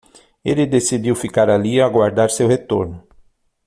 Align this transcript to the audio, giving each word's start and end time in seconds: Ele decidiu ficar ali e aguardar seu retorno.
Ele 0.43 0.65
decidiu 0.65 1.13
ficar 1.15 1.47
ali 1.47 1.75
e 1.75 1.79
aguardar 1.83 2.31
seu 2.31 2.47
retorno. 2.47 3.07